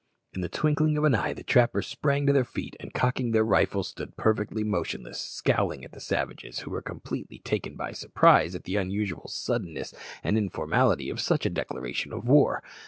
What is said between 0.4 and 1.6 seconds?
the twinkling of an eye the